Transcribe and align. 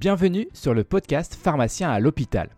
Bienvenue 0.00 0.46
sur 0.52 0.74
le 0.74 0.84
podcast 0.84 1.34
Pharmacien 1.34 1.90
à 1.90 1.98
l'hôpital. 1.98 2.50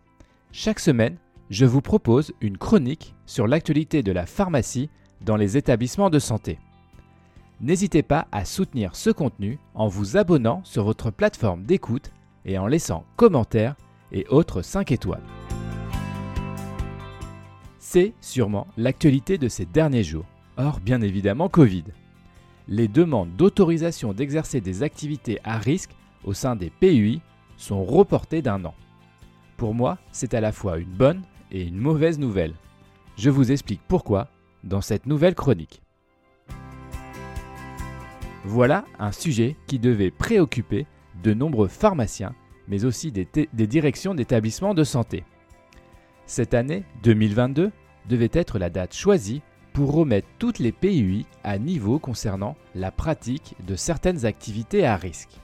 Chaque 0.51 0.79
semaine, 0.79 1.17
je 1.49 1.65
vous 1.65 1.81
propose 1.81 2.33
une 2.39 2.55
chronique 2.55 3.15
sur 3.25 3.47
l'actualité 3.47 4.03
de 4.03 4.11
la 4.11 4.27
pharmacie 4.27 4.91
dans 5.21 5.37
les 5.37 5.57
établissements 5.57 6.11
de 6.11 6.19
santé. 6.19 6.59
N'hésitez 7.59 8.03
pas 8.03 8.27
à 8.31 8.45
soutenir 8.45 8.95
ce 8.95 9.09
contenu 9.09 9.57
en 9.73 9.87
vous 9.87 10.17
abonnant 10.17 10.61
sur 10.63 10.83
votre 10.83 11.09
plateforme 11.09 11.63
d'écoute 11.63 12.11
et 12.45 12.59
en 12.59 12.67
laissant 12.67 13.05
commentaires 13.15 13.75
et 14.11 14.27
autres 14.29 14.61
5 14.61 14.91
étoiles. 14.91 15.23
C'est 17.79 18.13
sûrement 18.21 18.67
l'actualité 18.77 19.39
de 19.39 19.47
ces 19.47 19.65
derniers 19.65 20.03
jours, 20.03 20.27
hors 20.57 20.79
bien 20.79 21.01
évidemment 21.01 21.49
Covid. 21.49 21.85
Les 22.67 22.87
demandes 22.87 23.35
d'autorisation 23.35 24.13
d'exercer 24.13 24.61
des 24.61 24.83
activités 24.83 25.39
à 25.43 25.57
risque 25.57 25.95
au 26.23 26.33
sein 26.33 26.55
des 26.55 26.69
PUI 26.69 27.19
sont 27.61 27.83
reportées 27.83 28.41
d'un 28.41 28.65
an. 28.65 28.73
Pour 29.55 29.73
moi, 29.75 29.99
c'est 30.11 30.33
à 30.33 30.41
la 30.41 30.51
fois 30.51 30.79
une 30.79 30.89
bonne 30.89 31.21
et 31.51 31.63
une 31.63 31.77
mauvaise 31.77 32.17
nouvelle. 32.17 32.55
Je 33.17 33.29
vous 33.29 33.51
explique 33.51 33.81
pourquoi 33.87 34.29
dans 34.63 34.81
cette 34.81 35.05
nouvelle 35.05 35.35
chronique. 35.35 35.81
Voilà 38.43 38.85
un 38.97 39.11
sujet 39.11 39.55
qui 39.67 39.77
devait 39.77 40.09
préoccuper 40.09 40.87
de 41.23 41.33
nombreux 41.33 41.67
pharmaciens, 41.67 42.33
mais 42.67 42.85
aussi 42.85 43.11
des, 43.11 43.27
des 43.53 43.67
directions 43.67 44.15
d'établissements 44.15 44.73
de 44.73 44.83
santé. 44.83 45.23
Cette 46.25 46.55
année 46.55 46.83
2022 47.03 47.71
devait 48.09 48.29
être 48.33 48.57
la 48.57 48.71
date 48.71 48.95
choisie 48.95 49.43
pour 49.73 49.93
remettre 49.93 50.27
toutes 50.39 50.57
les 50.57 50.71
PUI 50.71 51.27
à 51.43 51.59
niveau 51.59 51.99
concernant 51.99 52.55
la 52.73 52.91
pratique 52.91 53.55
de 53.67 53.75
certaines 53.75 54.25
activités 54.25 54.85
à 54.85 54.95
risque. 54.95 55.39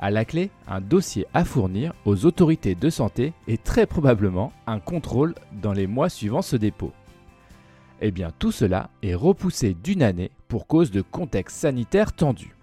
À 0.00 0.10
la 0.10 0.24
clé, 0.24 0.50
un 0.68 0.80
dossier 0.80 1.26
à 1.34 1.44
fournir 1.44 1.92
aux 2.04 2.24
autorités 2.24 2.76
de 2.76 2.88
santé 2.88 3.32
et 3.48 3.58
très 3.58 3.84
probablement 3.84 4.52
un 4.68 4.78
contrôle 4.78 5.34
dans 5.60 5.72
les 5.72 5.88
mois 5.88 6.08
suivant 6.08 6.42
ce 6.42 6.54
dépôt. 6.54 6.92
Eh 8.00 8.12
bien 8.12 8.30
tout 8.38 8.52
cela 8.52 8.90
est 9.02 9.16
repoussé 9.16 9.74
d'une 9.74 10.02
année 10.02 10.30
pour 10.46 10.68
cause 10.68 10.92
de 10.92 11.02
contexte 11.02 11.56
sanitaire 11.56 12.12
tendu. 12.12 12.54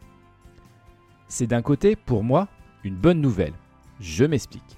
C'est 1.27 1.47
d'un 1.47 1.61
côté, 1.61 1.97
pour 1.97 2.23
moi, 2.23 2.47
une 2.85 2.95
bonne 2.95 3.19
nouvelle. 3.19 3.53
Je 3.99 4.23
m'explique. 4.23 4.77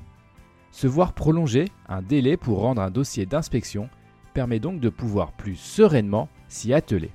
Se 0.71 0.87
voir 0.87 1.13
prolonger 1.13 1.65
un 1.87 2.01
délai 2.01 2.37
pour 2.37 2.59
rendre 2.61 2.81
un 2.81 2.89
dossier 2.89 3.27
d'inspection 3.27 3.87
permet 4.33 4.59
donc 4.59 4.79
de 4.79 4.89
pouvoir 4.89 5.31
plus 5.33 5.55
sereinement 5.55 6.27
s'y 6.47 6.73
atteler. 6.73 7.11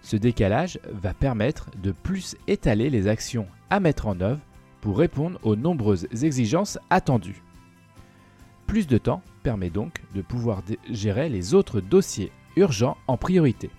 Ce 0.00 0.16
décalage 0.16 0.80
va 0.90 1.14
permettre 1.14 1.70
de 1.80 1.92
plus 1.92 2.36
étaler 2.48 2.90
les 2.90 3.06
actions 3.06 3.46
à 3.70 3.80
mettre 3.80 4.06
en 4.06 4.20
œuvre 4.20 4.40
pour 4.84 4.98
répondre 4.98 5.40
aux 5.44 5.56
nombreuses 5.56 6.06
exigences 6.22 6.78
attendues. 6.90 7.42
Plus 8.66 8.86
de 8.86 8.98
temps 8.98 9.22
permet 9.42 9.70
donc 9.70 10.02
de 10.14 10.20
pouvoir 10.20 10.60
gérer 10.90 11.30
les 11.30 11.54
autres 11.54 11.80
dossiers 11.80 12.30
urgents 12.56 12.98
en 13.06 13.16
priorité. 13.16 13.70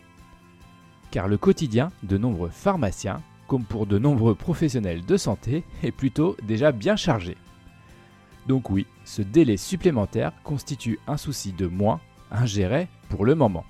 Car 1.11 1.27
le 1.27 1.37
quotidien 1.37 1.91
de 2.01 2.17
nombreux 2.17 2.49
pharmaciens, 2.49 3.21
comme 3.45 3.65
pour 3.65 3.85
de 3.85 3.99
nombreux 3.99 4.33
professionnels 4.33 5.05
de 5.05 5.15
santé, 5.15 5.63
est 5.83 5.91
plutôt 5.91 6.35
déjà 6.41 6.71
bien 6.71 6.95
chargé. 6.95 7.37
Donc 8.47 8.71
oui, 8.71 8.87
ce 9.03 9.21
délai 9.21 9.57
supplémentaire 9.57 10.33
constitue 10.43 10.97
un 11.05 11.17
souci 11.17 11.53
de 11.53 11.67
moins 11.67 12.01
ingéré 12.31 12.87
pour 13.09 13.25
le 13.25 13.35
moment. 13.35 13.65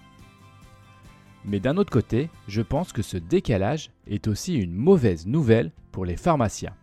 Mais 1.44 1.59
d'un 1.59 1.75
autre 1.75 1.92
côté, 1.92 2.30
je 2.47 2.61
pense 2.61 2.94
que 2.94 3.02
ce 3.02 3.17
décalage 3.17 3.92
est 4.08 4.30
aussi 4.30 4.55
une 4.55 4.73
mauvaise 4.73 5.27
nouvelle 5.27 5.73
pour 5.92 6.05
les 6.05 6.16
pharmaciens. 6.16 6.73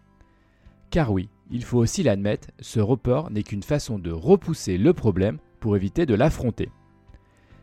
Car 0.92 1.10
oui, 1.10 1.30
il 1.50 1.64
faut 1.64 1.78
aussi 1.78 2.02
l'admettre, 2.02 2.48
ce 2.60 2.78
report 2.78 3.30
n'est 3.30 3.44
qu'une 3.44 3.62
façon 3.62 3.98
de 3.98 4.10
repousser 4.10 4.76
le 4.76 4.92
problème 4.92 5.38
pour 5.58 5.74
éviter 5.74 6.04
de 6.04 6.12
l'affronter. 6.12 6.68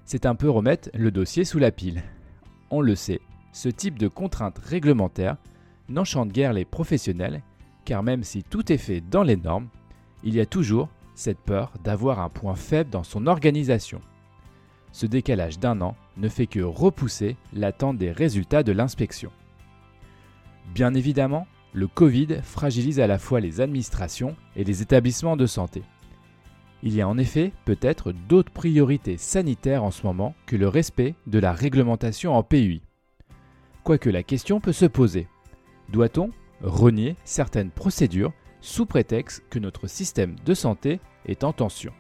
C'est 0.04 0.26
un 0.26 0.34
peu 0.34 0.50
remettre 0.50 0.90
le 0.96 1.12
dossier 1.12 1.46
sous 1.46 1.60
la 1.60 1.70
pile. 1.70 2.02
On 2.72 2.82
le 2.82 2.96
sait, 2.96 3.22
ce 3.54 3.70
type 3.70 4.00
de 4.00 4.08
contrainte 4.08 4.58
réglementaire 4.58 5.38
n'enchante 5.90 6.32
guère 6.32 6.54
les 6.54 6.66
professionnels, 6.66 7.44
car 7.86 8.02
même 8.02 8.24
si 8.24 8.42
tout 8.42 8.72
est 8.72 8.80
fait 8.80 9.00
dans 9.00 9.24
les 9.24 9.38
normes, 9.38 9.70
il 10.24 10.34
y 10.34 10.40
a 10.40 10.48
toujours 10.48 10.90
cette 11.14 11.38
peur 11.38 11.72
d'avoir 11.84 12.22
un 12.22 12.30
point 12.30 12.56
faible 12.56 12.90
dans 12.90 13.04
son 13.04 13.28
organisation. 13.28 14.02
Ce 14.92 15.06
décalage 15.06 15.60
d'un 15.60 15.82
an 15.82 15.96
ne 16.18 16.30
fait 16.30 16.48
que 16.48 16.62
repousser 16.62 17.36
l'attente 17.54 18.00
des 18.00 18.12
résultats 18.12 18.64
de 18.64 18.72
l'inspection. 18.72 19.32
Bien 20.74 20.96
évidemment, 20.96 21.46
le 21.74 21.88
Covid 21.88 22.40
fragilise 22.42 23.00
à 23.00 23.08
la 23.08 23.20
fois 23.20 23.40
les 23.40 23.62
administrations 23.62 24.36
et 24.56 24.64
les 24.64 24.82
établissements 24.82 25.38
de 25.38 25.46
santé. 25.46 25.84
Il 26.82 26.96
y 26.96 27.02
a 27.02 27.08
en 27.08 27.18
effet 27.18 27.52
peut-être 27.66 28.12
d'autres 28.12 28.52
priorités 28.52 29.18
sanitaires 29.18 29.84
en 29.84 29.92
ce 29.92 30.06
moment 30.06 30.34
que 30.46 30.56
le 30.56 30.68
respect 30.68 31.16
de 31.28 31.40
la 31.40 31.52
réglementation 31.52 32.34
en 32.36 32.44
PUI. 32.44 32.82
Quoique 33.84 34.10
la 34.10 34.24
question 34.24 34.60
peut 34.60 34.74
se 34.74 34.86
poser. 34.86 35.28
Doit-on 35.90 36.32
renier 36.62 37.16
certaines 37.24 37.72
procédures 37.72 38.34
sous 38.62 38.86
prétexte 38.86 39.44
que 39.50 39.60
notre 39.60 39.88
système 39.88 40.36
de 40.46 40.54
santé 40.54 41.00
est 41.26 41.44
en 41.44 41.54
tension? 41.54 41.94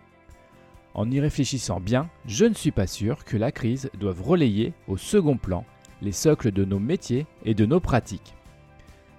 En 0.94 1.09
y 1.12 1.19
réfléchissant 1.19 1.80
bien, 1.80 2.09
je 2.25 2.46
ne 2.46 2.53
suis 2.53 2.72
pas 2.72 2.88
sûr 2.88 3.24
que 3.24 3.38
la 3.38 3.51
crise 3.51 3.90
doive 4.00 4.22
relayer 4.22 4.74
au 4.88 4.97
second 4.97 5.38
plan 5.38 5.66
les 6.01 6.12
socles 6.12 6.51
de 6.51 6.66
nos 6.66 6.80
métiers 6.80 7.28
et 7.44 7.53
de 7.53 7.66
nos 7.66 7.80
pratiques. 7.80 8.34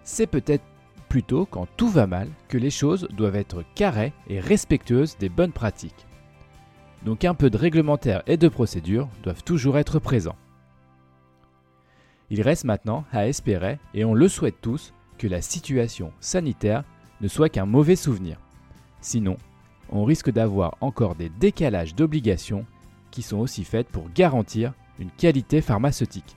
C'est 0.05 0.27
peut-être 0.27 0.65
plutôt 1.09 1.45
quand 1.45 1.67
tout 1.77 1.89
va 1.89 2.07
mal 2.07 2.29
que 2.49 2.59
les 2.59 2.71
choses 2.71 3.09
doivent 3.11 3.37
être 3.37 3.65
carrées 3.75 4.13
et 4.29 4.41
respectueuses 4.41 5.19
des 5.19 5.29
bonnes 5.29 5.53
pratiques. 5.53 6.07
Donc 7.05 7.25
un 7.25 7.35
peu 7.35 7.51
de 7.51 7.57
réglementaire 7.57 8.23
et 8.27 8.37
de 8.37 8.49
procédure 8.49 9.09
doivent 9.23 9.43
toujours 9.43 9.79
être 9.79 9.99
présents. 9.99 10.37
Il 12.31 12.43
reste 12.43 12.65
maintenant 12.65 13.05
à 13.11 13.27
espérer, 13.27 13.79
et 13.93 14.05
on 14.05 14.15
le 14.15 14.29
souhaite 14.29 14.61
tous, 14.61 14.95
que 15.19 15.27
la 15.27 15.43
situation 15.43 16.13
sanitaire 16.21 16.85
ne 17.21 17.29
soit 17.29 17.49
qu'un 17.49 17.67
mauvais 17.67 17.97
souvenir. 17.97 18.39
Sinon, 19.01 19.37
on 19.91 20.05
risque 20.05 20.31
d'avoir 20.31 20.77
encore 20.81 21.17
des 21.17 21.29
décalages 21.29 21.95
d'obligations 21.95 22.65
qui 23.11 23.23
sont 23.23 23.39
aussi 23.39 23.65
faites 23.65 23.89
pour 23.89 24.11
garantir 24.11 24.73
une 25.01 25.11
qualité 25.11 25.61
pharmaceutique. 25.61 26.37